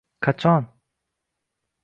Qachon? 0.27 0.65